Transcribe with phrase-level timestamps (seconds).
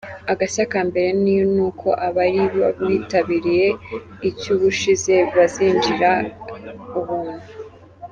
[0.31, 1.33] Agashya ka mbere ni
[1.67, 2.43] uko abari
[2.87, 3.67] bitabiriye
[4.29, 6.11] icy’ubushize bazinjirira
[6.99, 7.45] ubuntu.